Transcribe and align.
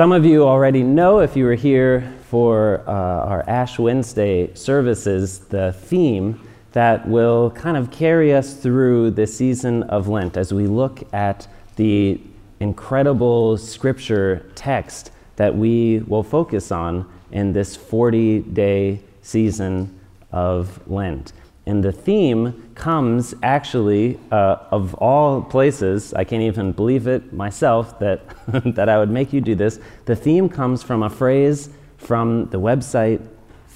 Some 0.00 0.12
of 0.12 0.24
you 0.24 0.44
already 0.44 0.82
know 0.82 1.18
if 1.18 1.36
you 1.36 1.44
were 1.44 1.54
here 1.54 2.10
for 2.30 2.82
uh, 2.86 2.90
our 2.90 3.44
Ash 3.46 3.78
Wednesday 3.78 4.50
services, 4.54 5.40
the 5.40 5.74
theme 5.74 6.40
that 6.72 7.06
will 7.06 7.50
kind 7.50 7.76
of 7.76 7.90
carry 7.90 8.32
us 8.32 8.54
through 8.54 9.10
the 9.10 9.26
season 9.26 9.82
of 9.82 10.08
Lent 10.08 10.38
as 10.38 10.54
we 10.54 10.66
look 10.66 11.02
at 11.12 11.46
the 11.76 12.18
incredible 12.60 13.58
scripture 13.58 14.50
text 14.54 15.10
that 15.36 15.54
we 15.54 15.98
will 16.06 16.22
focus 16.22 16.72
on 16.72 17.06
in 17.30 17.52
this 17.52 17.76
40 17.76 18.40
day 18.40 19.02
season 19.20 20.00
of 20.32 20.80
Lent. 20.90 21.34
And 21.70 21.84
the 21.84 21.92
theme 21.92 22.72
comes 22.74 23.32
actually 23.44 24.18
uh, 24.32 24.56
of 24.72 24.92
all 24.94 25.40
places, 25.40 26.12
I 26.12 26.24
can't 26.24 26.42
even 26.42 26.72
believe 26.72 27.06
it 27.06 27.32
myself 27.32 27.96
that, 28.00 28.22
that 28.74 28.88
I 28.88 28.98
would 28.98 29.08
make 29.08 29.32
you 29.32 29.40
do 29.40 29.54
this. 29.54 29.78
The 30.04 30.16
theme 30.16 30.48
comes 30.48 30.82
from 30.82 31.04
a 31.04 31.08
phrase 31.08 31.68
from 31.96 32.46
the 32.46 32.58
website 32.58 33.24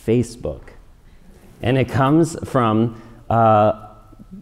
Facebook. 0.04 0.62
And 1.62 1.78
it 1.78 1.88
comes 1.88 2.36
from 2.48 3.00
uh, 3.30 3.90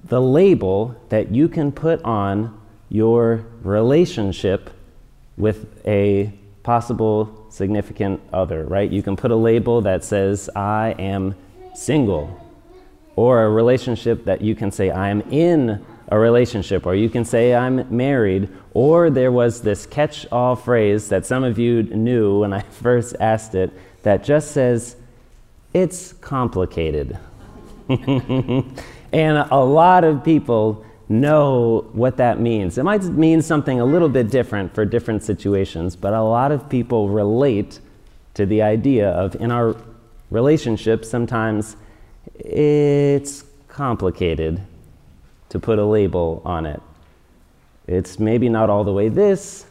the 0.05 0.23
label 0.23 0.97
that 1.11 1.31
you 1.31 1.47
can 1.47 1.73
put 1.73 2.03
on 2.05 2.59
your 2.89 3.45
relationship 3.63 4.71
with 5.37 5.87
a 5.87 6.33
possible 6.63 7.49
significant 7.51 8.23
other, 8.33 8.65
right? 8.65 8.91
You 8.91 9.03
can 9.03 9.15
put 9.15 9.31
a 9.31 9.37
label 9.37 9.83
that 9.83 10.05
says, 10.05 10.49
I 10.57 10.95
am 10.99 11.35
single 11.75 12.42
or 13.17 13.45
a 13.45 13.51
relationship 13.51 14.25
that 14.25 14.41
you 14.41 14.55
can 14.55 14.71
say, 14.71 14.91
I'm 14.91 15.21
in 15.23 15.85
a 16.09 16.19
relationship, 16.19 16.87
or 16.87 16.95
you 16.95 17.09
can 17.09 17.25
say, 17.25 17.55
I'm 17.55 17.87
married, 17.95 18.49
or 18.75 19.11
there 19.11 19.33
was 19.33 19.63
this 19.63 19.87
catch 19.87 20.27
all 20.33 20.57
phrase 20.57 21.09
that 21.09 21.27
some 21.27 21.45
of 21.45 21.59
you 21.59 21.83
knew 21.85 22.41
when 22.41 22.53
I 22.53 22.61
first 22.83 23.17
asked 23.21 23.55
it 23.55 23.71
that 24.03 24.25
just 24.25 24.53
says, 24.53 24.97
It's 25.73 26.13
complicated. 26.15 27.19
and 27.89 29.39
a 29.51 29.65
lot 29.65 30.05
of 30.05 30.25
people 30.25 30.85
know 31.09 31.87
what 31.93 32.17
that 32.17 32.41
means. 32.41 32.79
It 32.79 32.85
might 32.85 33.03
mean 33.05 33.43
something 33.43 33.81
a 33.81 33.85
little 33.85 34.09
bit 34.09 34.31
different 34.31 34.75
for 34.75 34.85
different 34.85 35.23
situations, 35.23 35.95
but 35.95 36.15
a 36.15 36.23
lot 36.23 36.53
of 36.53 36.69
people 36.69 37.09
relate 37.09 37.81
to 38.35 38.47
the 38.47 38.63
idea 38.63 39.11
of 39.11 39.35
in 39.37 39.51
our 39.51 39.77
relationships, 40.31 41.09
sometimes 41.11 41.77
it's 42.45 43.45
complicated 43.69 44.61
to 45.49 45.59
put 45.59 45.79
a 45.79 45.85
label 45.85 46.43
on 46.45 46.67
it. 46.67 46.81
It's 47.87 48.19
maybe 48.19 48.49
not 48.49 48.71
all 48.71 48.85
the 48.85 48.93
way 48.93 49.09
this, 49.09 49.67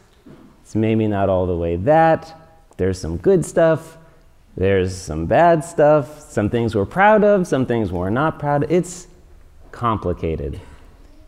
it's 0.62 0.74
maybe 0.74 1.06
not 1.06 1.28
all 1.28 1.46
the 1.46 1.56
way 1.56 1.76
that. 1.76 2.38
There's 2.76 2.98
some 2.98 3.16
good 3.16 3.44
stuff, 3.44 3.98
there's 4.56 4.94
some 4.96 5.26
bad 5.26 5.64
stuff, 5.64 6.20
some 6.20 6.50
things 6.50 6.74
we're 6.74 6.84
proud 6.84 7.24
of, 7.24 7.46
some 7.46 7.66
things 7.66 7.90
we're 7.90 8.10
not 8.10 8.38
proud 8.38 8.64
of. 8.64 8.70
It's 8.70 9.06
complicated. 9.70 10.60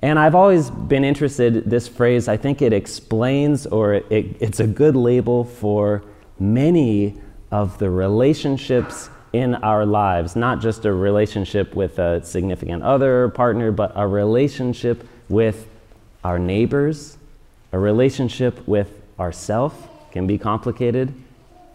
And 0.02 0.18
I've 0.18 0.34
always 0.34 0.70
been 0.70 1.04
interested 1.04 1.68
this 1.68 1.88
phrase, 1.88 2.28
I 2.28 2.36
think 2.36 2.60
it 2.60 2.72
explains 2.74 3.66
or 3.66 3.94
it, 3.94 4.36
it's 4.38 4.60
a 4.60 4.66
good 4.66 4.96
label 4.96 5.44
for 5.44 6.04
many 6.38 7.18
of 7.50 7.78
the 7.78 7.88
relationships 7.88 9.08
in 9.34 9.56
our 9.56 9.84
lives, 9.84 10.36
not 10.36 10.60
just 10.60 10.84
a 10.84 10.92
relationship 10.92 11.74
with 11.74 11.98
a 11.98 12.24
significant 12.24 12.84
other 12.84 13.28
partner, 13.30 13.72
but 13.72 13.90
a 13.96 14.06
relationship 14.06 15.04
with 15.28 15.66
our 16.22 16.38
neighbors, 16.38 17.18
a 17.72 17.78
relationship 17.78 18.66
with 18.68 19.02
ourself 19.18 19.88
can 20.12 20.28
be 20.28 20.38
complicated, 20.38 21.12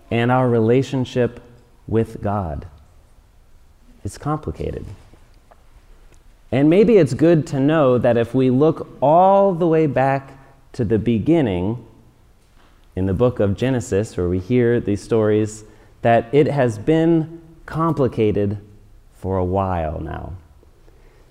and 0.09 0.31
our 0.31 0.47
relationship 0.47 1.41
with 1.85 2.23
God. 2.23 2.65
It's 4.05 4.17
complicated. 4.17 4.85
And 6.53 6.69
maybe 6.69 6.95
it's 6.95 7.13
good 7.13 7.45
to 7.47 7.59
know 7.59 7.97
that 7.97 8.15
if 8.15 8.33
we 8.33 8.49
look 8.49 8.87
all 9.01 9.53
the 9.53 9.67
way 9.67 9.85
back 9.85 10.31
to 10.73 10.85
the 10.85 10.97
beginning 10.97 11.85
in 12.95 13.05
the 13.05 13.13
book 13.13 13.41
of 13.41 13.57
Genesis, 13.57 14.15
where 14.15 14.29
we 14.29 14.39
hear 14.39 14.79
these 14.79 15.03
stories, 15.03 15.65
that 16.01 16.29
it 16.31 16.47
has 16.47 16.77
been 16.77 17.41
complicated 17.69 18.57
for 19.13 19.37
a 19.37 19.45
while 19.45 19.99
now. 19.99 20.33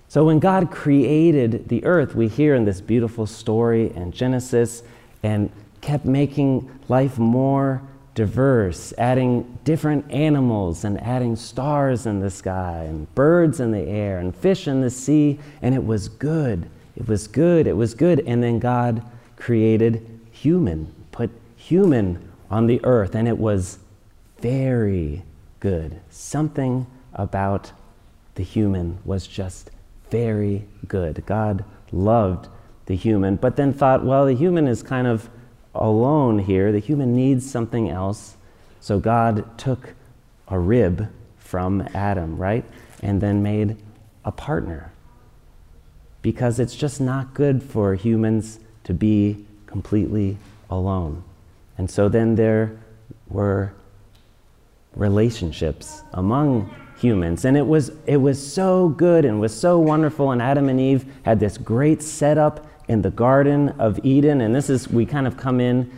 So, 0.07 0.23
when 0.23 0.39
God 0.39 0.71
created 0.71 1.67
the 1.67 1.83
earth, 1.83 2.15
we 2.15 2.27
hear 2.29 2.55
in 2.55 2.65
this 2.65 2.81
beautiful 2.81 3.27
story 3.27 3.93
in 3.93 4.11
Genesis 4.11 4.81
and 5.21 5.51
kept 5.81 6.05
making 6.05 6.71
life 6.87 7.19
more 7.19 7.81
diverse, 8.15 8.93
adding 8.97 9.59
different 9.65 10.09
animals 10.11 10.85
and 10.85 10.99
adding 11.01 11.35
stars 11.35 12.05
in 12.05 12.21
the 12.21 12.29
sky 12.29 12.85
and 12.87 13.13
birds 13.15 13.59
in 13.59 13.71
the 13.71 13.87
air 13.87 14.19
and 14.19 14.35
fish 14.35 14.67
in 14.67 14.81
the 14.81 14.89
sea, 14.89 15.37
and 15.61 15.75
it 15.75 15.85
was 15.85 16.07
good. 16.07 16.69
It 16.95 17.07
was 17.07 17.27
good. 17.27 17.67
It 17.67 17.73
was 17.73 17.93
good. 17.93 18.21
And 18.25 18.41
then 18.41 18.59
God 18.59 19.03
created 19.35 20.05
human, 20.31 20.93
put 21.11 21.29
human 21.57 22.31
on 22.49 22.65
the 22.65 22.79
earth, 22.83 23.13
and 23.13 23.27
it 23.27 23.37
was 23.37 23.77
very 24.39 25.23
good. 25.59 25.99
Something 26.09 26.87
about 27.13 27.71
the 28.35 28.43
human 28.43 28.99
was 29.05 29.27
just 29.27 29.71
very 30.09 30.65
good. 30.87 31.25
God 31.25 31.63
loved 31.91 32.47
the 32.85 32.95
human, 32.95 33.35
but 33.35 33.55
then 33.55 33.73
thought, 33.73 34.03
well, 34.03 34.25
the 34.25 34.33
human 34.33 34.67
is 34.67 34.81
kind 34.81 35.07
of 35.07 35.29
alone 35.75 36.39
here. 36.39 36.71
The 36.71 36.79
human 36.79 37.15
needs 37.15 37.49
something 37.49 37.89
else. 37.89 38.35
So 38.81 38.99
God 38.99 39.57
took 39.57 39.93
a 40.47 40.57
rib 40.57 41.07
from 41.37 41.87
Adam, 41.93 42.37
right? 42.37 42.65
And 43.01 43.21
then 43.21 43.43
made 43.43 43.77
a 44.25 44.31
partner. 44.31 44.91
Because 46.21 46.59
it's 46.59 46.75
just 46.75 46.99
not 46.99 47.33
good 47.33 47.61
for 47.63 47.95
humans 47.95 48.59
to 48.83 48.93
be 48.93 49.45
completely 49.67 50.37
alone. 50.69 51.23
And 51.77 51.89
so 51.89 52.09
then 52.09 52.35
there 52.35 52.77
were 53.27 53.73
relationships 54.95 56.03
among 56.13 56.73
humans. 56.99 57.45
And 57.45 57.55
it 57.55 57.65
was, 57.65 57.91
it 58.05 58.17
was 58.17 58.45
so 58.45 58.89
good 58.89 59.25
and 59.25 59.39
was 59.39 59.57
so 59.57 59.79
wonderful. 59.79 60.31
And 60.31 60.41
Adam 60.41 60.69
and 60.69 60.79
Eve 60.79 61.05
had 61.23 61.39
this 61.39 61.57
great 61.57 62.01
setup 62.01 62.67
in 62.87 63.01
the 63.01 63.11
Garden 63.11 63.69
of 63.79 64.03
Eden. 64.03 64.41
And 64.41 64.53
this 64.53 64.69
is, 64.69 64.87
we 64.89 65.05
kind 65.05 65.27
of 65.27 65.37
come 65.37 65.59
in 65.59 65.91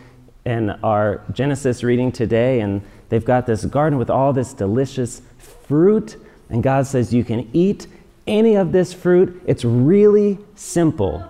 in 0.44 0.70
our 0.82 1.22
Genesis 1.32 1.82
reading 1.82 2.10
today, 2.10 2.60
and 2.60 2.82
they've 3.08 3.24
got 3.24 3.46
this 3.46 3.64
garden 3.64 3.98
with 3.98 4.10
all 4.10 4.32
this 4.32 4.52
delicious 4.52 5.22
fruit. 5.38 6.16
And 6.50 6.62
God 6.62 6.86
says, 6.86 7.14
You 7.14 7.24
can 7.24 7.48
eat 7.52 7.86
any 8.26 8.56
of 8.56 8.72
this 8.72 8.92
fruit. 8.92 9.40
It's 9.46 9.64
really 9.64 10.38
simple, 10.54 11.24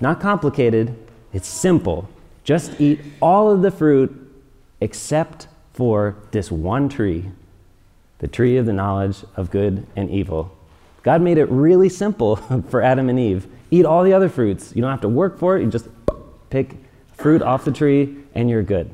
not 0.00 0.20
complicated, 0.20 0.94
it's 1.32 1.48
simple. 1.48 2.08
Just 2.44 2.78
eat 2.78 3.00
all 3.22 3.50
of 3.50 3.62
the 3.62 3.70
fruit 3.70 4.20
except 4.80 5.48
for 5.74 6.16
this 6.30 6.50
one 6.50 6.88
tree, 6.88 7.30
the 8.18 8.28
tree 8.28 8.56
of 8.56 8.64
the 8.64 8.72
knowledge 8.72 9.24
of 9.36 9.50
good 9.50 9.86
and 9.96 10.08
evil. 10.08 10.56
God 11.02 11.20
made 11.20 11.36
it 11.36 11.44
really 11.50 11.88
simple 11.88 12.36
for 12.68 12.80
Adam 12.80 13.10
and 13.10 13.18
Eve. 13.18 13.46
Eat 13.70 13.84
all 13.84 14.02
the 14.04 14.12
other 14.12 14.28
fruits. 14.28 14.72
You 14.74 14.80
don't 14.80 14.90
have 14.90 15.02
to 15.02 15.08
work 15.08 15.38
for 15.38 15.56
it. 15.58 15.62
You 15.62 15.70
just 15.70 15.88
pick 16.48 16.76
fruit 17.12 17.42
off 17.42 17.64
the 17.64 17.72
tree 17.72 18.16
and 18.34 18.48
you're 18.48 18.62
good. 18.62 18.90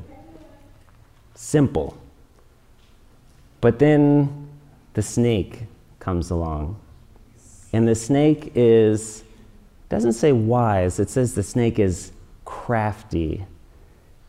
Simple. 1.34 1.96
But 3.60 3.78
then 3.78 4.48
the 4.94 5.02
snake 5.02 5.64
comes 5.98 6.30
along. 6.30 6.80
And 7.72 7.86
the 7.86 7.94
snake 7.94 8.52
is, 8.54 9.22
doesn't 9.88 10.14
say 10.14 10.32
wise, 10.32 10.98
it 10.98 11.10
says 11.10 11.34
the 11.34 11.42
snake 11.42 11.78
is 11.78 12.12
crafty. 12.44 13.44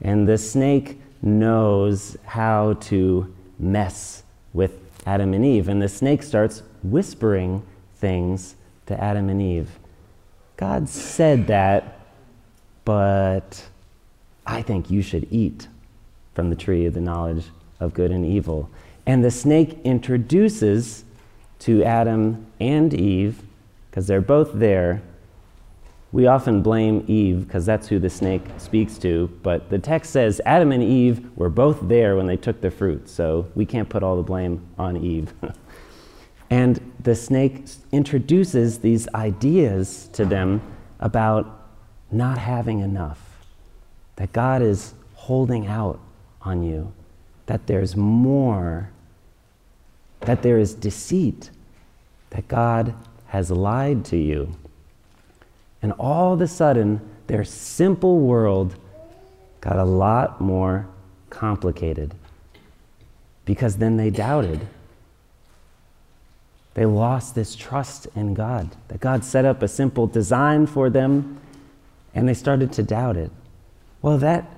And 0.01 0.27
the 0.27 0.37
snake 0.37 0.99
knows 1.21 2.17
how 2.25 2.73
to 2.73 3.33
mess 3.59 4.23
with 4.53 4.79
Adam 5.05 5.33
and 5.33 5.45
Eve. 5.45 5.67
And 5.67 5.81
the 5.81 5.89
snake 5.89 6.23
starts 6.23 6.63
whispering 6.83 7.63
things 7.95 8.55
to 8.87 9.01
Adam 9.01 9.29
and 9.29 9.41
Eve. 9.41 9.77
God 10.57 10.89
said 10.89 11.47
that, 11.47 11.99
but 12.85 13.67
I 14.45 14.61
think 14.61 14.89
you 14.89 15.01
should 15.01 15.27
eat 15.31 15.67
from 16.33 16.49
the 16.49 16.55
tree 16.55 16.85
of 16.85 16.93
the 16.93 17.01
knowledge 17.01 17.45
of 17.79 17.93
good 17.93 18.11
and 18.11 18.25
evil. 18.25 18.69
And 19.05 19.23
the 19.23 19.31
snake 19.31 19.79
introduces 19.83 21.03
to 21.59 21.83
Adam 21.83 22.47
and 22.59 22.93
Eve, 22.93 23.41
because 23.89 24.07
they're 24.07 24.21
both 24.21 24.51
there, 24.53 25.01
we 26.11 26.27
often 26.27 26.61
blame 26.61 27.05
Eve 27.07 27.47
because 27.47 27.65
that's 27.65 27.87
who 27.87 27.97
the 27.97 28.09
snake 28.09 28.43
speaks 28.57 28.97
to, 28.97 29.27
but 29.43 29.69
the 29.69 29.79
text 29.79 30.11
says 30.11 30.41
Adam 30.45 30.71
and 30.71 30.83
Eve 30.83 31.29
were 31.37 31.49
both 31.49 31.79
there 31.83 32.17
when 32.17 32.27
they 32.27 32.35
took 32.35 32.59
the 32.59 32.69
fruit, 32.69 33.07
so 33.07 33.47
we 33.55 33.65
can't 33.65 33.87
put 33.87 34.03
all 34.03 34.17
the 34.17 34.23
blame 34.23 34.65
on 34.77 34.97
Eve. 34.97 35.33
and 36.49 36.91
the 37.01 37.15
snake 37.15 37.63
introduces 37.93 38.79
these 38.79 39.07
ideas 39.15 40.09
to 40.13 40.25
them 40.25 40.61
about 40.99 41.61
not 42.11 42.37
having 42.37 42.81
enough, 42.81 43.45
that 44.17 44.33
God 44.33 44.61
is 44.61 44.93
holding 45.15 45.67
out 45.67 45.99
on 46.41 46.61
you, 46.61 46.91
that 47.45 47.67
there's 47.67 47.95
more, 47.95 48.89
that 50.21 50.41
there 50.41 50.57
is 50.57 50.73
deceit, 50.73 51.51
that 52.31 52.47
God 52.49 52.93
has 53.27 53.49
lied 53.49 54.03
to 54.05 54.17
you. 54.17 54.53
And 55.81 55.93
all 55.93 56.33
of 56.33 56.41
a 56.41 56.47
sudden, 56.47 57.01
their 57.27 57.43
simple 57.43 58.19
world 58.19 58.75
got 59.61 59.77
a 59.77 59.83
lot 59.83 60.41
more 60.41 60.87
complicated 61.29 62.13
because 63.45 63.77
then 63.77 63.97
they 63.97 64.09
doubted. 64.09 64.67
They 66.73 66.85
lost 66.85 67.35
this 67.35 67.55
trust 67.55 68.07
in 68.15 68.33
God, 68.33 68.69
that 68.87 69.01
God 69.01 69.25
set 69.25 69.43
up 69.43 69.61
a 69.61 69.67
simple 69.67 70.07
design 70.07 70.67
for 70.67 70.89
them, 70.89 71.39
and 72.13 72.29
they 72.29 72.33
started 72.33 72.71
to 72.73 72.83
doubt 72.83 73.17
it. 73.17 73.31
Well, 74.01 74.17
that 74.19 74.49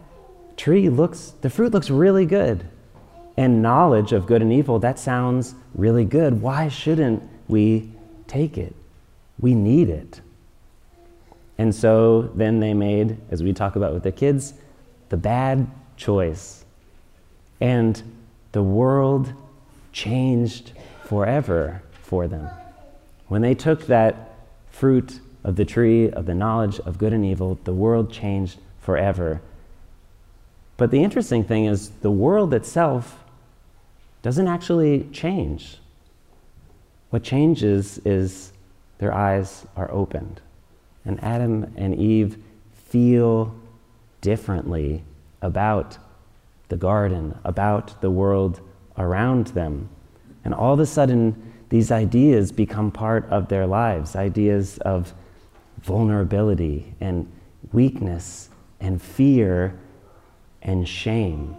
tree 0.57 0.89
looks, 0.89 1.33
the 1.41 1.49
fruit 1.49 1.73
looks 1.73 1.89
really 1.89 2.25
good. 2.25 2.65
And 3.35 3.63
knowledge 3.63 4.11
of 4.11 4.27
good 4.27 4.43
and 4.43 4.53
evil, 4.53 4.77
that 4.79 4.99
sounds 4.99 5.55
really 5.73 6.05
good. 6.05 6.41
Why 6.41 6.67
shouldn't 6.67 7.23
we 7.47 7.89
take 8.27 8.59
it? 8.59 8.75
We 9.39 9.55
need 9.55 9.89
it. 9.89 10.21
And 11.57 11.73
so 11.73 12.23
then 12.35 12.59
they 12.59 12.73
made, 12.73 13.17
as 13.29 13.43
we 13.43 13.53
talk 13.53 13.75
about 13.75 13.93
with 13.93 14.03
the 14.03 14.11
kids, 14.11 14.53
the 15.09 15.17
bad 15.17 15.67
choice. 15.97 16.65
And 17.61 18.01
the 18.51 18.63
world 18.63 19.33
changed 19.91 20.73
forever 21.03 21.83
for 21.91 22.27
them. 22.27 22.49
When 23.27 23.41
they 23.41 23.55
took 23.55 23.85
that 23.87 24.35
fruit 24.69 25.19
of 25.43 25.55
the 25.55 25.65
tree 25.65 26.09
of 26.09 26.25
the 26.25 26.33
knowledge 26.33 26.79
of 26.79 26.97
good 26.97 27.13
and 27.13 27.25
evil, 27.25 27.59
the 27.63 27.73
world 27.73 28.11
changed 28.11 28.59
forever. 28.79 29.41
But 30.77 30.91
the 30.91 31.03
interesting 31.03 31.43
thing 31.43 31.65
is, 31.65 31.89
the 32.01 32.11
world 32.11 32.53
itself 32.53 33.23
doesn't 34.21 34.47
actually 34.47 35.07
change. 35.11 35.77
What 37.11 37.23
changes 37.23 37.99
is 37.99 38.53
their 38.97 39.13
eyes 39.13 39.67
are 39.75 39.91
opened. 39.91 40.41
And 41.05 41.21
Adam 41.23 41.73
and 41.75 41.95
Eve 41.95 42.37
feel 42.71 43.53
differently 44.21 45.03
about 45.41 45.97
the 46.69 46.77
garden, 46.77 47.37
about 47.43 48.01
the 48.01 48.09
world 48.09 48.61
around 48.97 49.47
them. 49.47 49.89
And 50.45 50.53
all 50.53 50.73
of 50.73 50.79
a 50.79 50.85
sudden, 50.85 51.53
these 51.69 51.91
ideas 51.91 52.51
become 52.51 52.91
part 52.91 53.25
of 53.29 53.47
their 53.49 53.65
lives 53.65 54.15
ideas 54.15 54.77
of 54.79 55.13
vulnerability 55.81 56.93
and 57.01 57.29
weakness 57.71 58.49
and 58.79 59.01
fear 59.01 59.77
and 60.61 60.87
shame. 60.87 61.55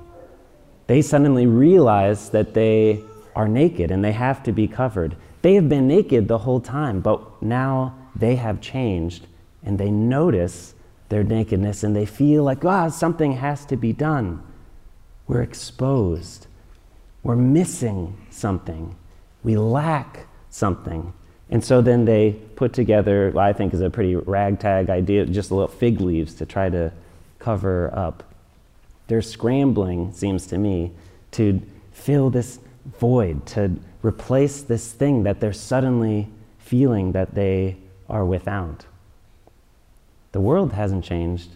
They 0.87 1.03
suddenly 1.03 1.47
realize 1.47 2.31
that 2.31 2.55
they 2.55 3.01
are 3.35 3.49
naked 3.49 3.91
and 3.91 4.05
they 4.05 4.13
have 4.13 4.43
to 4.45 4.53
be 4.53 4.69
covered. 4.69 5.17
They 5.43 5.55
have 5.55 5.69
been 5.69 5.89
naked 5.89 6.29
the 6.29 6.39
whole 6.39 6.61
time, 6.61 7.01
but 7.01 7.43
now 7.43 7.97
they 8.15 8.37
have 8.37 8.61
changed 8.61 9.27
and 9.65 9.79
they 9.79 9.91
notice 9.91 10.75
their 11.09 11.25
nakedness 11.25 11.83
and 11.83 11.95
they 11.95 12.07
feel 12.07 12.45
like, 12.45 12.65
ah, 12.65 12.89
something 12.89 13.33
has 13.33 13.65
to 13.67 13.77
be 13.77 13.93
done. 13.93 14.43
We're 15.27 15.43
exposed. 15.43 16.47
We're 17.23 17.37
missing 17.37 18.17
something 18.31 18.97
we 19.45 19.57
lack 19.57 20.27
something. 20.51 21.13
And 21.51 21.63
so 21.63 21.83
then 21.83 22.07
they 22.07 22.33
put 22.57 22.73
together, 22.73 23.31
what 23.31 23.45
I 23.45 23.53
think 23.53 23.75
is 23.75 23.81
a 23.83 23.91
pretty 23.91 24.17
ragtag 24.17 24.91
idea, 24.91 25.27
just 25.27 25.51
a 25.51 25.55
little 25.55 25.69
fig 25.69 26.01
leaves 26.01 26.35
to 26.37 26.47
try 26.47 26.71
to 26.71 26.91
cover 27.39 27.93
up. 27.95 28.25
They're 29.07 29.23
scrambling, 29.23 30.13
seems 30.13 30.47
to 30.47 30.59
me, 30.59 30.93
to 31.33 31.61
fill 31.93 32.31
this 32.31 32.59
void, 32.99 33.45
to 33.47 33.77
replace 34.03 34.63
this 34.63 34.93
thing 34.93 35.23
that 35.25 35.41
they're 35.41 35.53
suddenly 35.53 36.29
feeling 36.59 37.13
that 37.13 37.35
they 37.35 37.77
are 38.09 38.25
without. 38.25 38.87
The 40.35 40.41
world 40.41 40.73
hasn't 40.73 41.05
changed, 41.05 41.51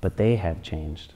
but 0.00 0.16
they 0.16 0.36
have 0.36 0.62
changed. 0.62 1.12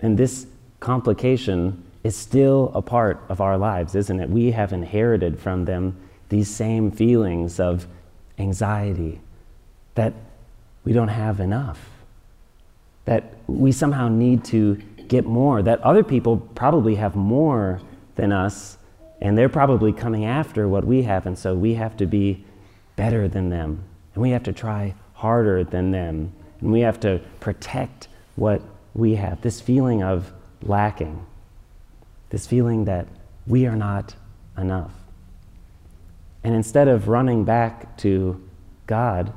And 0.00 0.18
this 0.18 0.48
complication 0.80 1.84
is 2.02 2.16
still 2.16 2.72
a 2.74 2.82
part 2.82 3.20
of 3.28 3.40
our 3.40 3.56
lives, 3.56 3.94
isn't 3.94 4.18
it? 4.18 4.28
We 4.28 4.50
have 4.50 4.72
inherited 4.72 5.38
from 5.38 5.64
them 5.64 5.96
these 6.28 6.50
same 6.50 6.90
feelings 6.90 7.60
of 7.60 7.86
anxiety, 8.36 9.20
that 9.94 10.12
we 10.84 10.92
don't 10.92 11.06
have 11.06 11.38
enough, 11.38 11.78
that 13.04 13.34
we 13.46 13.70
somehow 13.70 14.08
need 14.08 14.42
to 14.46 14.74
get 15.06 15.24
more, 15.24 15.62
that 15.62 15.80
other 15.82 16.02
people 16.02 16.38
probably 16.56 16.96
have 16.96 17.14
more 17.14 17.80
than 18.16 18.32
us, 18.32 18.76
and 19.20 19.38
they're 19.38 19.48
probably 19.48 19.92
coming 19.92 20.24
after 20.24 20.66
what 20.66 20.84
we 20.84 21.04
have, 21.04 21.26
and 21.26 21.38
so 21.38 21.54
we 21.54 21.74
have 21.74 21.96
to 21.98 22.06
be 22.06 22.44
better 22.96 23.28
than 23.28 23.48
them, 23.48 23.84
and 24.14 24.22
we 24.22 24.30
have 24.30 24.42
to 24.44 24.52
try 24.52 24.94
harder 25.14 25.64
than 25.64 25.90
them, 25.90 26.32
and 26.60 26.72
we 26.72 26.80
have 26.80 27.00
to 27.00 27.20
protect 27.40 28.08
what 28.36 28.62
we 28.94 29.14
have. 29.14 29.40
This 29.42 29.60
feeling 29.60 30.02
of 30.02 30.32
lacking 30.62 31.26
this 32.32 32.46
feeling 32.46 32.86
that 32.86 33.06
we 33.46 33.66
are 33.66 33.76
not 33.76 34.14
enough. 34.56 34.90
And 36.42 36.54
instead 36.54 36.88
of 36.88 37.06
running 37.06 37.44
back 37.44 37.98
to 37.98 38.42
God, 38.86 39.34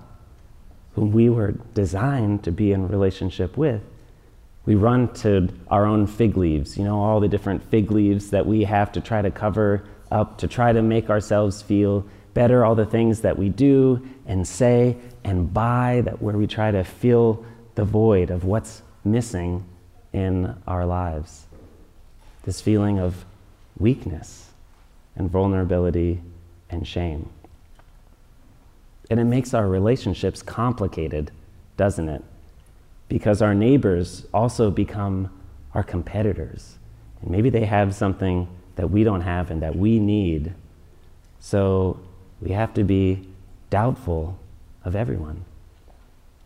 whom 0.94 1.12
we 1.12 1.30
were 1.30 1.52
designed 1.74 2.46
to 2.46 2.54
be 2.54 2.72
in 2.72 2.88
relationship 2.88 3.58
with, 3.58 3.82
we 4.66 4.76
run 4.76 5.14
to 5.16 5.50
our 5.68 5.86
own 5.86 6.08
fig 6.08 6.38
leaves, 6.38 6.78
you 6.78 6.86
know, 6.86 6.98
all 6.98 7.20
the 7.20 7.28
different 7.28 7.70
fig 7.70 7.92
leaves 7.92 8.30
that 8.30 8.46
we 8.46 8.64
have 8.64 8.94
to 8.94 9.02
try 9.02 9.22
to 9.22 9.30
cover 9.30 9.84
up, 10.10 10.38
to 10.38 10.48
try 10.48 10.72
to 10.72 10.82
make 10.82 11.10
ourselves 11.10 11.62
feel 11.62 12.06
better, 12.36 12.64
all 12.64 12.76
the 12.76 12.86
things 12.86 13.22
that 13.22 13.40
we 13.40 13.50
do 13.50 14.08
and 14.28 14.48
say 14.48 14.96
and 15.24 15.52
buy, 15.52 16.02
that 16.06 16.22
where 16.22 16.38
we 16.38 16.46
try 16.46 16.70
to 16.70 16.84
fill 16.84 17.44
the 17.74 17.84
void 17.84 18.30
of 18.30 18.44
what's 18.44 18.84
missing 19.04 19.66
in 20.14 20.56
our 20.68 20.86
lives 20.86 21.46
this 22.46 22.62
feeling 22.62 23.00
of 23.00 23.26
weakness 23.78 24.52
and 25.16 25.30
vulnerability 25.30 26.22
and 26.70 26.88
shame. 26.88 27.28
And 29.10 29.20
it 29.20 29.26
makes 29.26 29.54
our 29.54 29.68
relationships 29.68 30.42
complicated, 30.42 31.32
doesn't 31.76 32.08
it? 32.08 32.24
Because 33.10 33.42
our 33.42 33.54
neighbors 33.54 34.26
also 34.34 34.72
become 34.72 35.30
our 35.74 35.84
competitors. 35.84 36.78
And 37.22 37.32
maybe 37.32 37.50
they 37.50 37.66
have 37.66 37.94
something 37.94 38.48
that 38.76 38.90
we 38.90 39.04
don't 39.04 39.22
have 39.22 39.52
and 39.52 39.62
that 39.62 39.76
we 39.76 40.00
need. 40.00 40.54
So 41.40 42.00
we 42.42 42.52
have 42.52 42.74
to 42.74 42.84
be 42.84 43.28
doubtful 43.70 44.38
of 44.84 44.96
everyone 44.96 45.44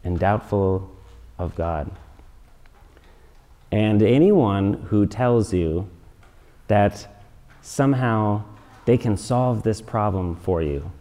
and 0.03 0.19
doubtful 0.19 0.89
of 1.37 1.55
God. 1.55 1.89
And 3.71 4.01
anyone 4.01 4.73
who 4.73 5.05
tells 5.05 5.53
you 5.53 5.89
that 6.67 7.07
somehow 7.61 8.43
they 8.85 8.97
can 8.97 9.17
solve 9.17 9.63
this 9.63 9.81
problem 9.81 10.35
for 10.35 10.61
you 10.61 10.91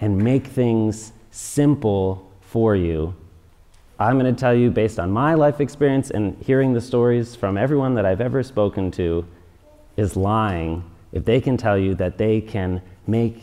and 0.00 0.18
make 0.18 0.46
things 0.46 1.12
simple 1.30 2.30
for 2.40 2.74
you, 2.74 3.14
I'm 3.98 4.18
going 4.18 4.34
to 4.34 4.38
tell 4.38 4.54
you, 4.54 4.70
based 4.70 4.98
on 4.98 5.10
my 5.10 5.34
life 5.34 5.60
experience 5.60 6.10
and 6.10 6.36
hearing 6.42 6.72
the 6.72 6.80
stories 6.80 7.36
from 7.36 7.56
everyone 7.56 7.94
that 7.94 8.04
I've 8.04 8.20
ever 8.20 8.42
spoken 8.42 8.90
to, 8.92 9.24
is 9.96 10.16
lying 10.16 10.82
if 11.12 11.24
they 11.24 11.40
can 11.40 11.56
tell 11.56 11.78
you 11.78 11.94
that 11.94 12.18
they 12.18 12.40
can 12.40 12.82
make, 13.06 13.40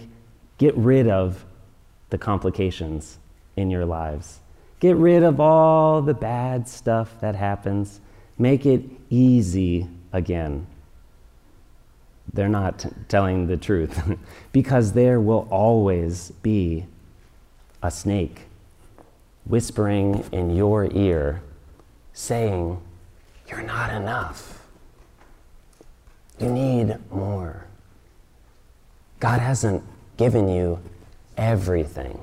get 0.62 0.78
rid 0.78 1.08
of 1.10 1.44
the 2.12 2.18
complications 2.18 3.18
in 3.58 3.70
your 3.70 3.86
lives. 3.86 4.40
Get 4.80 4.96
rid 4.96 5.24
of 5.24 5.40
all 5.40 6.02
the 6.02 6.14
bad 6.14 6.68
stuff 6.68 7.20
that 7.20 7.36
happens 7.36 8.00
Make 8.42 8.66
it 8.66 8.82
easy 9.12 9.88
again. 10.12 10.66
They're 12.34 12.50
not 12.50 12.80
t- 12.80 12.90
telling 13.08 13.46
the 13.46 13.56
truth 13.56 14.02
because 14.52 14.94
there 14.94 15.20
will 15.20 15.48
always 15.52 16.32
be 16.42 16.88
a 17.84 17.92
snake 17.92 18.48
whispering 19.46 20.26
in 20.32 20.56
your 20.56 20.92
ear, 20.92 21.44
saying, 22.14 22.82
You're 23.48 23.62
not 23.62 23.94
enough. 23.94 24.66
You 26.40 26.50
need 26.50 26.98
more. 27.12 27.68
God 29.20 29.40
hasn't 29.40 29.84
given 30.22 30.48
you 30.48 30.80
everything. 31.36 32.16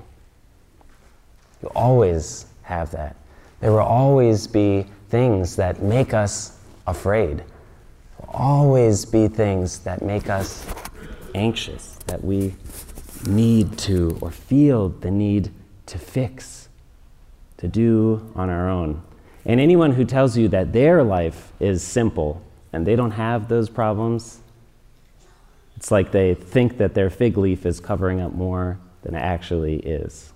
You 1.60 1.68
always 1.74 2.46
have 2.62 2.92
that. 2.92 3.16
There 3.58 3.72
will 3.72 3.80
always 3.80 4.46
be 4.46 4.86
things 5.08 5.56
that 5.56 5.82
make 5.82 6.14
us 6.14 6.56
afraid. 6.86 7.38
There 7.38 7.46
Will 8.20 8.34
always 8.34 9.04
be 9.04 9.26
things 9.26 9.80
that 9.80 10.00
make 10.00 10.30
us 10.30 10.64
anxious, 11.34 11.98
that 12.06 12.22
we 12.22 12.54
need 13.26 13.76
to 13.78 14.16
or 14.20 14.30
feel 14.30 14.90
the 14.90 15.10
need 15.10 15.50
to 15.86 15.98
fix, 15.98 16.68
to 17.56 17.66
do 17.66 18.30
on 18.36 18.48
our 18.48 18.70
own. 18.70 19.02
And 19.44 19.58
anyone 19.58 19.90
who 19.90 20.04
tells 20.04 20.38
you 20.38 20.46
that 20.50 20.72
their 20.72 21.02
life 21.02 21.52
is 21.58 21.82
simple 21.82 22.40
and 22.72 22.86
they 22.86 22.94
don't 22.94 23.10
have 23.10 23.48
those 23.48 23.68
problems, 23.68 24.38
it's 25.78 25.92
like 25.92 26.10
they 26.10 26.34
think 26.34 26.78
that 26.78 26.94
their 26.94 27.08
fig 27.08 27.38
leaf 27.38 27.64
is 27.64 27.78
covering 27.78 28.20
up 28.20 28.32
more 28.32 28.80
than 29.02 29.14
it 29.14 29.20
actually 29.20 29.76
is. 29.76 30.32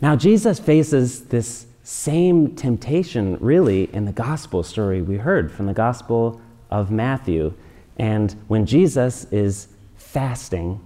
Now, 0.00 0.16
Jesus 0.16 0.58
faces 0.58 1.26
this 1.26 1.66
same 1.82 2.56
temptation, 2.56 3.36
really, 3.38 3.94
in 3.94 4.06
the 4.06 4.12
gospel 4.12 4.62
story 4.62 5.02
we 5.02 5.18
heard 5.18 5.52
from 5.52 5.66
the 5.66 5.74
Gospel 5.74 6.40
of 6.70 6.90
Matthew. 6.90 7.52
And 7.98 8.34
when 8.48 8.64
Jesus 8.64 9.24
is 9.30 9.68
fasting, 9.94 10.80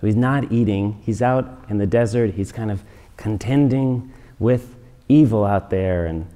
so 0.00 0.06
he's 0.06 0.16
not 0.16 0.50
eating, 0.50 0.98
he's 1.04 1.20
out 1.20 1.66
in 1.68 1.76
the 1.76 1.86
desert, 1.86 2.32
he's 2.32 2.50
kind 2.50 2.70
of 2.70 2.82
contending 3.18 4.10
with 4.38 4.74
evil 5.10 5.44
out 5.44 5.68
there 5.68 6.06
and 6.06 6.26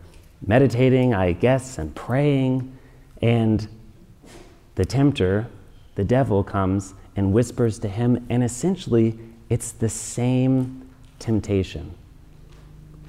meditating, 0.47 1.15
I 1.15 1.33
guess, 1.33 1.79
and 1.79 1.95
praying. 1.95 2.77
And 3.23 3.67
the 4.75 4.85
tempter, 4.85 5.47
the 5.95 6.05
devil, 6.05 6.43
comes 6.43 6.95
and 7.17 7.33
whispers 7.33 7.79
to 7.81 7.89
him, 7.89 8.25
and 8.31 8.43
essentially, 8.43 9.19
it's 9.49 9.73
the 9.73 9.89
same 9.89 10.89
temptation. 11.19 11.95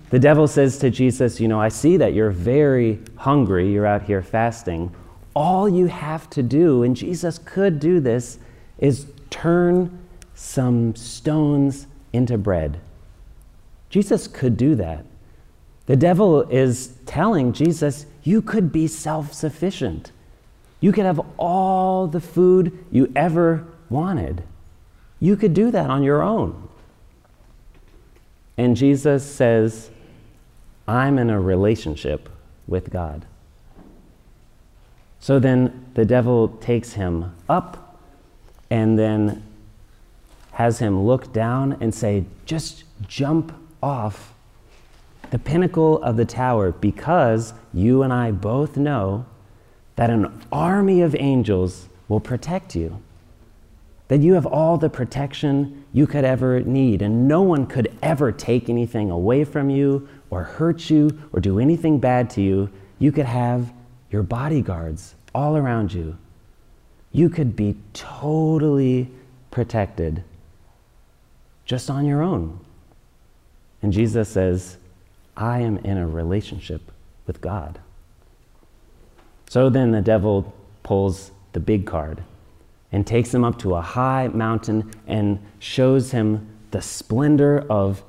The 0.10 0.20
devil 0.20 0.48
says 0.48 0.78
to 0.80 0.90
Jesus, 0.90 1.40
You 1.40 1.48
know, 1.48 1.62
I 1.62 1.70
see 1.70 1.98
that 1.98 2.14
you're 2.14 2.32
very 2.32 3.00
hungry, 3.16 3.72
you're 3.72 3.86
out 3.86 4.04
here 4.04 4.22
fasting. 4.22 4.94
All 5.34 5.70
you 5.70 5.88
have 5.88 6.30
to 6.32 6.44
do, 6.44 6.84
and 6.84 6.96
Jesus 6.96 7.38
could 7.38 7.80
do 7.80 8.02
this, 8.02 8.38
is 8.78 9.06
turn 9.30 10.00
some 10.36 10.94
stones 10.96 11.88
into 12.12 12.38
bread. 12.38 12.82
Jesus 13.90 14.28
could 14.28 14.58
do 14.58 14.76
that. 14.76 15.06
The 15.86 15.96
devil 15.96 16.42
is 16.50 16.96
telling 17.06 17.54
Jesus, 17.54 18.06
You 18.24 18.42
could 18.42 18.72
be 18.72 18.88
self 18.88 19.34
sufficient. 19.34 20.12
You 20.82 20.92
could 20.92 21.06
have 21.06 21.22
all 21.38 22.08
the 22.08 22.20
food 22.20 22.86
you 22.92 23.12
ever 23.16 23.66
wanted. 23.90 24.44
You 25.20 25.38
could 25.38 25.54
do 25.54 25.72
that 25.72 25.90
on 25.90 26.04
your 26.04 26.22
own. 26.22 26.68
And 28.58 28.76
Jesus 28.76 29.24
says, 29.24 29.92
I'm 30.88 31.18
in 31.18 31.30
a 31.30 31.40
relationship 31.40 32.28
with 32.68 32.90
God. 32.90 33.26
So 35.20 35.38
then 35.38 35.86
the 35.94 36.04
devil 36.04 36.48
takes 36.48 36.94
him 36.94 37.36
up 37.48 38.00
and 38.72 38.98
then 38.98 39.44
has 40.54 40.80
him 40.80 41.04
look 41.04 41.32
down 41.32 41.78
and 41.80 41.94
say, 41.94 42.26
Just 42.46 42.84
jump 43.08 43.54
off 43.84 44.34
the 45.30 45.40
pinnacle 45.40 46.02
of 46.02 46.18
the 46.18 46.26
tower 46.26 46.72
because 46.72 47.54
you 47.74 48.02
and 48.02 48.12
I 48.12 48.32
both 48.32 48.78
know 48.78 49.26
that 49.95 50.10
an 50.10 50.41
army 50.51 51.01
of 51.01 51.15
angels 51.15 51.89
will 52.07 52.19
protect 52.19 52.75
you. 52.75 53.01
That 54.07 54.19
you 54.19 54.33
have 54.33 54.45
all 54.45 54.77
the 54.77 54.89
protection 54.89 55.86
you 55.93 56.05
could 56.07 56.25
ever 56.25 56.60
need, 56.62 57.01
and 57.01 57.27
no 57.27 57.41
one 57.41 57.65
could 57.65 57.98
ever 58.01 58.31
take 58.31 58.69
anything 58.69 59.10
away 59.10 59.43
from 59.43 59.69
you 59.69 60.07
or 60.29 60.43
hurt 60.43 60.89
you 60.89 61.21
or 61.31 61.39
do 61.39 61.60
anything 61.60 62.00
bad 62.00 62.29
to 62.31 62.41
you, 62.41 62.69
you 63.00 63.12
could 63.12 63.25
have 63.25 63.71
your 64.10 64.24
bodyguards 64.24 65.15
all 65.33 65.55
around 65.55 65.93
you. 65.93 66.17
You 67.12 67.29
could 67.29 67.55
be 67.55 67.75
totally 67.93 69.10
protected 69.50 70.24
just 71.65 71.89
on 71.89 72.05
your 72.05 72.21
own. 72.21 72.60
And 73.81 73.93
Jesus 73.93 74.29
says, 74.29 74.77
I 75.36 75.60
am 75.60 75.77
in 75.77 75.98
a 75.98 76.07
relationship 76.07 76.91
with 77.25 77.41
God. 77.41 77.79
So 79.51 79.70
then 79.70 79.91
the 79.91 80.01
devil 80.01 80.53
pulls 80.81 81.31
the 81.51 81.60
big 81.60 81.86
card 81.86 82.24
and 82.93 83.05
takes 83.05 83.34
him 83.34 83.43
up 83.43 83.60
to 83.60 83.75
a 83.75 83.81
high 83.81 84.29
mountain 84.29 84.93
and 85.08 85.39
shows 85.60 86.12
him 86.12 86.48
the 86.72 86.81
splendor 86.81 87.65
of 87.70 88.01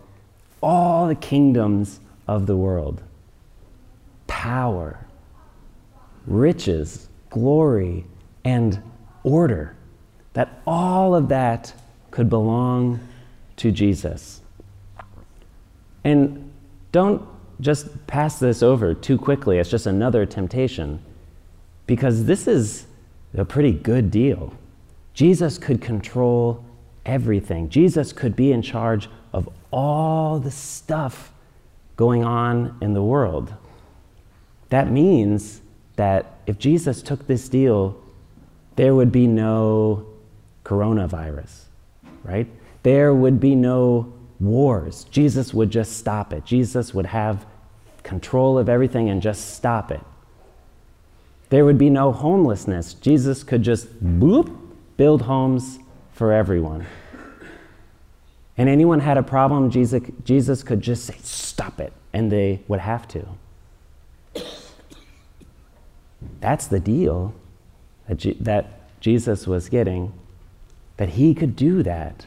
all 0.62 1.08
the 1.08 1.16
kingdoms 1.16 1.98
of 2.28 2.46
the 2.46 2.56
world 2.56 3.02
power, 4.28 5.04
riches, 6.28 7.08
glory, 7.28 8.06
and 8.44 8.80
order. 9.24 9.74
That 10.34 10.62
all 10.64 11.12
of 11.12 11.28
that 11.30 11.74
could 12.12 12.30
belong 12.30 13.00
to 13.56 13.72
Jesus. 13.72 14.42
And 16.04 16.52
don't 16.92 17.26
just 17.60 18.06
pass 18.06 18.38
this 18.38 18.62
over 18.62 18.94
too 18.94 19.18
quickly. 19.18 19.58
It's 19.58 19.70
just 19.70 19.86
another 19.86 20.24
temptation. 20.24 21.02
Because 21.86 22.24
this 22.24 22.46
is 22.46 22.86
a 23.34 23.44
pretty 23.44 23.72
good 23.72 24.10
deal. 24.10 24.54
Jesus 25.14 25.58
could 25.58 25.80
control 25.80 26.64
everything, 27.04 27.68
Jesus 27.68 28.12
could 28.12 28.36
be 28.36 28.52
in 28.52 28.62
charge 28.62 29.08
of 29.32 29.48
all 29.72 30.38
the 30.38 30.50
stuff 30.50 31.32
going 31.96 32.24
on 32.24 32.76
in 32.80 32.94
the 32.94 33.02
world. 33.02 33.52
That 34.68 34.90
means 34.90 35.60
that 35.96 36.38
if 36.46 36.58
Jesus 36.58 37.02
took 37.02 37.26
this 37.26 37.48
deal, 37.48 38.00
there 38.76 38.94
would 38.94 39.12
be 39.12 39.26
no 39.26 40.06
coronavirus, 40.64 41.64
right? 42.24 42.46
There 42.82 43.12
would 43.12 43.40
be 43.40 43.54
no 43.54 44.12
wars. 44.40 45.04
Jesus 45.04 45.52
would 45.52 45.70
just 45.70 45.98
stop 45.98 46.32
it. 46.32 46.44
Jesus 46.44 46.94
would 46.94 47.06
have 47.06 47.46
control 48.02 48.58
of 48.58 48.68
everything 48.68 49.10
and 49.10 49.22
just 49.22 49.54
stop 49.54 49.90
it. 49.90 50.00
There 51.52 51.66
would 51.66 51.76
be 51.76 51.90
no 51.90 52.12
homelessness. 52.12 52.94
Jesus 52.94 53.44
could 53.44 53.62
just 53.62 54.02
boop, 54.02 54.56
build 54.96 55.20
homes 55.20 55.80
for 56.14 56.32
everyone. 56.32 56.86
And 58.56 58.70
anyone 58.70 59.00
had 59.00 59.18
a 59.18 59.22
problem, 59.22 59.70
Jesus, 59.70 60.02
Jesus 60.24 60.62
could 60.62 60.80
just 60.80 61.04
say, 61.04 61.16
stop 61.20 61.78
it, 61.78 61.92
and 62.14 62.32
they 62.32 62.60
would 62.68 62.80
have 62.80 63.06
to. 63.08 63.26
That's 66.40 66.68
the 66.68 66.80
deal 66.80 67.34
that, 68.08 68.16
G- 68.16 68.38
that 68.40 69.00
Jesus 69.02 69.46
was 69.46 69.68
getting, 69.68 70.14
that 70.96 71.10
he 71.10 71.34
could 71.34 71.54
do 71.54 71.82
that. 71.82 72.24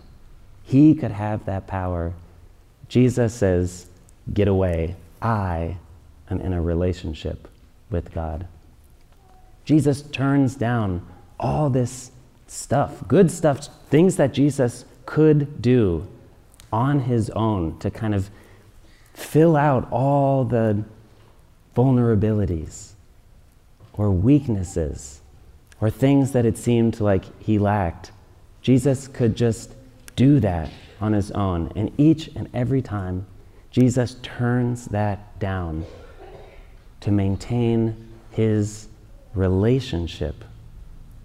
He 0.61 0.93
could 0.93 1.09
have 1.09 1.45
that 1.45 1.65
power. 1.65 2.13
Jesus 2.89 3.33
says, 3.33 3.87
Get 4.31 4.47
away. 4.47 4.95
I 5.19 5.77
am 6.29 6.41
in 6.41 6.53
a 6.53 6.61
relationship 6.61 7.47
with 7.89 8.13
God. 8.13 8.47
Jesus 9.65 10.03
turns 10.03 10.55
down 10.55 11.05
all 11.39 11.69
this 11.69 12.11
stuff, 12.47 13.05
good 13.07 13.29
stuff, 13.31 13.67
things 13.89 14.15
that 14.15 14.33
Jesus 14.33 14.85
could 15.05 15.61
do 15.61 16.07
on 16.71 17.01
his 17.01 17.29
own 17.31 17.77
to 17.79 17.89
kind 17.89 18.13
of 18.15 18.29
fill 19.13 19.55
out 19.55 19.87
all 19.91 20.43
the 20.43 20.83
vulnerabilities 21.75 22.91
or 23.93 24.11
weaknesses 24.11 25.21
or 25.81 25.89
things 25.89 26.31
that 26.31 26.45
it 26.45 26.57
seemed 26.57 26.99
like 26.99 27.23
he 27.41 27.57
lacked. 27.57 28.11
Jesus 28.61 29.07
could 29.07 29.35
just 29.35 29.73
do 30.15 30.39
that 30.39 30.69
on 31.01 31.13
his 31.13 31.31
own. 31.31 31.71
And 31.75 31.91
each 31.97 32.29
and 32.35 32.49
every 32.53 32.81
time, 32.81 33.25
Jesus 33.71 34.15
turns 34.21 34.85
that 34.85 35.37
down 35.39 35.85
to 37.01 37.11
maintain 37.11 38.13
his 38.31 38.87
relationship 39.35 40.43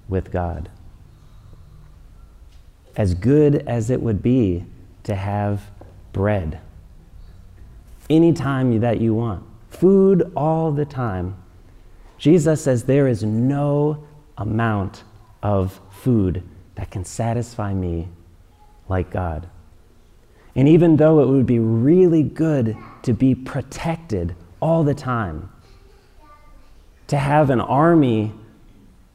with 0.09 0.31
God. 0.33 0.69
As 2.97 3.15
good 3.15 3.57
as 3.67 3.91
it 3.91 4.03
would 4.03 4.23
be 4.23 4.65
to 5.05 5.15
have 5.15 5.63
bread 6.13 6.61
anytime 8.11 8.81
that 8.81 9.01
you 9.01 9.15
want, 9.15 9.45
food 9.71 10.31
all 10.37 10.73
the 10.73 10.85
time. 10.85 11.37
Jesus 12.19 12.65
says 12.65 12.85
there 12.85 13.09
is 13.09 13.23
no 13.23 14.05
amount 14.37 15.05
of 15.43 15.81
food 15.91 16.43
that 16.75 16.91
can 16.91 17.05
satisfy 17.05 17.73
me 17.73 18.09
like 18.89 19.11
God. 19.11 19.49
And 20.55 20.69
even 20.69 20.97
though 20.97 21.21
it 21.21 21.29
would 21.29 21.47
be 21.47 21.61
really 21.61 22.23
good 22.23 22.77
to 23.03 23.13
be 23.15 23.35
protected 23.35 24.35
all 24.61 24.83
the 24.83 24.95
time, 24.95 25.51
to 27.11 27.19
have 27.19 27.51
an 27.51 27.61
army 27.61 28.33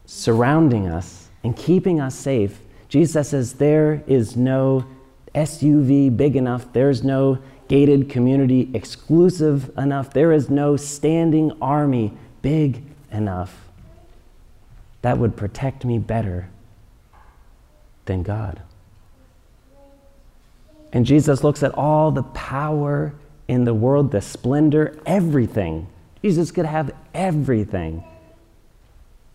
surrounding 0.06 0.86
us 0.86 1.30
and 1.46 1.56
keeping 1.56 2.02
us 2.02 2.14
safe, 2.14 2.60
Jesus 2.90 3.30
says 3.30 3.54
there 3.54 4.04
is 4.06 4.36
no 4.36 4.86
SUV 5.34 6.16
big 6.16 6.36
enough. 6.36 6.74
There's 6.74 7.06
no 7.06 7.40
gated 7.70 8.10
community 8.10 8.70
exclusive 8.74 9.72
enough. 9.78 10.12
There 10.12 10.34
is 10.34 10.50
no 10.50 10.76
standing 10.76 11.54
army 11.62 12.12
big 12.42 12.84
enough 13.14 13.66
that 15.02 15.18
would 15.18 15.38
protect 15.38 15.86
me 15.86 15.98
better 15.98 16.50
than 18.08 18.24
God. 18.24 18.62
And 20.92 21.06
Jesus 21.06 21.46
looks 21.46 21.64
at 21.64 21.74
all 21.76 22.12
the 22.12 22.24
power 22.24 23.14
in 23.48 23.64
the 23.64 23.74
world, 23.74 24.12
the 24.12 24.22
splendor, 24.22 25.00
everything. 25.06 25.88
Jesus 26.26 26.50
could 26.50 26.66
have 26.66 26.90
everything. 27.14 28.04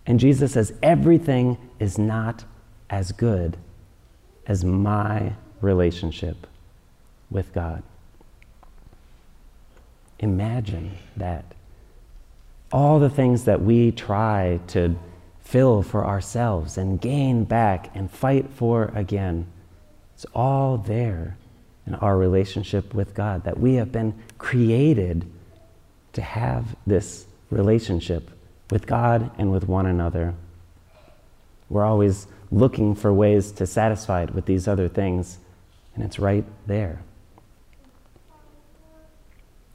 And 0.06 0.18
Jesus 0.18 0.54
says, 0.54 0.72
everything 0.82 1.56
is 1.78 1.98
not 1.98 2.42
as 2.90 3.12
good 3.12 3.56
as 4.48 4.64
my 4.64 5.34
relationship 5.60 6.48
with 7.30 7.54
God. 7.54 7.84
Imagine 10.18 10.96
that. 11.16 11.44
All 12.72 12.98
the 12.98 13.08
things 13.08 13.44
that 13.44 13.62
we 13.62 13.92
try 13.92 14.58
to 14.66 14.96
fill 15.44 15.84
for 15.84 16.04
ourselves 16.04 16.76
and 16.76 17.00
gain 17.00 17.44
back 17.44 17.94
and 17.94 18.10
fight 18.10 18.50
for 18.50 18.90
again, 18.96 19.46
it's 20.16 20.26
all 20.34 20.76
there 20.76 21.36
in 21.86 21.94
our 21.94 22.18
relationship 22.18 22.92
with 22.92 23.14
God, 23.14 23.44
that 23.44 23.60
we 23.60 23.74
have 23.74 23.92
been 23.92 24.12
created 24.38 25.24
to 26.12 26.22
have 26.22 26.76
this 26.86 27.26
relationship 27.50 28.30
with 28.70 28.86
God 28.86 29.30
and 29.38 29.50
with 29.50 29.68
one 29.68 29.86
another. 29.86 30.34
We're 31.68 31.84
always 31.84 32.26
looking 32.50 32.94
for 32.94 33.12
ways 33.12 33.52
to 33.52 33.66
satisfy 33.66 34.22
it 34.22 34.34
with 34.34 34.46
these 34.46 34.66
other 34.66 34.88
things, 34.88 35.38
and 35.94 36.04
it's 36.04 36.18
right 36.18 36.44
there. 36.66 37.02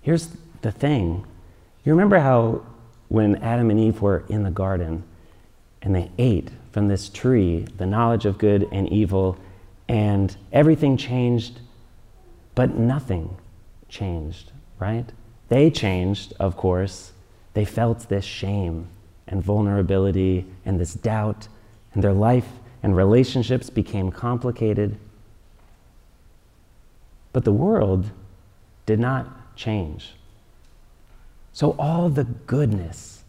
Here's 0.01 0.29
the 0.61 0.71
thing 0.71 1.25
you 1.83 1.93
remember 1.93 2.19
how 2.19 2.65
when 3.07 3.35
Adam 3.37 3.69
and 3.69 3.79
Eve 3.79 4.01
were 4.01 4.23
in 4.27 4.43
the 4.43 4.51
garden 4.51 5.03
and 5.81 5.95
they 5.95 6.11
ate 6.17 6.49
from 6.71 6.87
this 6.87 7.09
tree, 7.09 7.65
the 7.77 7.85
knowledge 7.85 8.25
of 8.25 8.37
good 8.37 8.67
and 8.71 8.91
evil, 8.91 9.37
and 9.87 10.35
everything 10.51 10.97
changed, 10.97 11.59
but 12.55 12.75
nothing 12.75 13.37
changed, 13.87 14.51
right? 14.79 15.05
They 15.49 15.69
changed, 15.69 16.33
of 16.39 16.57
course. 16.57 17.11
They 17.53 17.65
felt 17.65 18.09
this 18.09 18.25
shame 18.25 18.87
and 19.27 19.43
vulnerability 19.43 20.45
and 20.65 20.79
this 20.79 20.93
doubt, 20.93 21.47
and 21.93 22.03
their 22.03 22.13
life 22.13 22.47
and 22.83 22.95
relationships 22.95 23.69
became 23.69 24.11
complicated. 24.11 24.97
But 27.33 27.43
the 27.43 27.51
world 27.51 28.11
did 28.85 28.99
not 28.99 29.55
change. 29.55 30.13
So, 31.53 31.75
all 31.79 32.09
the 32.09 32.25
goodness 32.25 33.23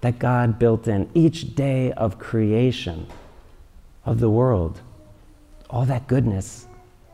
that 0.00 0.18
God 0.18 0.58
built 0.58 0.86
in 0.88 1.08
each 1.14 1.54
day 1.54 1.92
of 1.92 2.18
creation 2.18 3.06
of 4.04 4.20
the 4.20 4.28
world, 4.28 4.80
all 5.70 5.86
that 5.86 6.06
goodness 6.06 6.66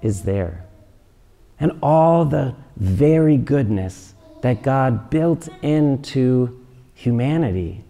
is 0.03 0.23
there. 0.23 0.65
And 1.61 1.79
all 1.83 2.25
the 2.25 2.55
very 2.77 3.37
goodness 3.37 4.15
that 4.42 4.62
God 4.62 5.11
built 5.11 5.49
into 5.62 6.64
humanity 6.94 7.85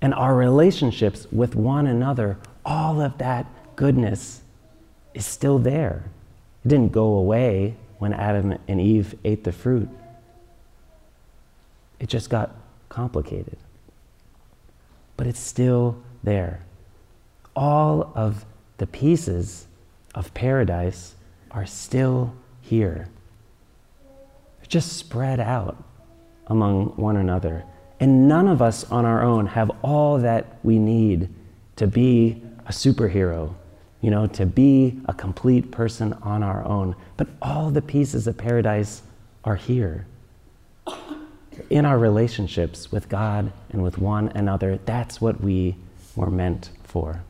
and 0.00 0.14
our 0.14 0.34
relationships 0.34 1.26
with 1.32 1.54
one 1.54 1.86
another, 1.86 2.38
all 2.64 3.00
of 3.00 3.18
that 3.18 3.46
goodness 3.76 4.42
is 5.14 5.26
still 5.26 5.58
there. 5.58 6.04
It 6.64 6.68
didn't 6.68 6.92
go 6.92 7.14
away 7.14 7.76
when 7.98 8.12
Adam 8.12 8.58
and 8.68 8.80
Eve 8.80 9.16
ate 9.24 9.44
the 9.44 9.52
fruit, 9.52 9.88
it 11.98 12.08
just 12.08 12.30
got 12.30 12.54
complicated. 12.88 13.56
But 15.16 15.26
it's 15.26 15.40
still 15.40 16.00
there. 16.22 16.60
All 17.56 18.12
of 18.14 18.44
the 18.76 18.86
pieces 18.86 19.66
of 20.14 20.32
paradise 20.32 21.16
are 21.50 21.66
still 21.66 22.34
here. 22.60 23.08
Just 24.68 24.96
spread 24.96 25.40
out 25.40 25.82
among 26.46 26.96
one 26.96 27.16
another. 27.16 27.64
And 28.00 28.28
none 28.28 28.46
of 28.46 28.62
us 28.62 28.84
on 28.90 29.04
our 29.04 29.22
own 29.22 29.46
have 29.46 29.70
all 29.82 30.18
that 30.18 30.58
we 30.62 30.78
need 30.78 31.28
to 31.76 31.86
be 31.86 32.42
a 32.66 32.70
superhero, 32.70 33.54
you 34.00 34.10
know, 34.10 34.26
to 34.26 34.46
be 34.46 35.00
a 35.06 35.14
complete 35.14 35.70
person 35.70 36.12
on 36.22 36.42
our 36.42 36.64
own. 36.64 36.94
But 37.16 37.28
all 37.42 37.70
the 37.70 37.82
pieces 37.82 38.26
of 38.26 38.36
paradise 38.36 39.02
are 39.44 39.56
here. 39.56 40.06
In 41.70 41.84
our 41.84 41.98
relationships 41.98 42.92
with 42.92 43.08
God 43.08 43.52
and 43.70 43.82
with 43.82 43.98
one 43.98 44.28
another, 44.28 44.78
that's 44.84 45.20
what 45.20 45.40
we 45.40 45.76
were 46.14 46.30
meant 46.30 46.70
for. 46.84 47.22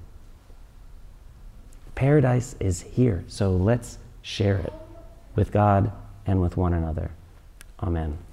Paradise 1.95 2.55
is 2.61 2.83
here, 2.83 3.25
so 3.27 3.51
let's 3.51 3.99
share 4.23 4.59
it 4.59 4.73
with 5.35 5.51
God 5.51 5.91
and 6.27 6.41
with 6.41 6.57
one 6.57 6.75
another. 6.75 7.11
Amen. 7.81 8.28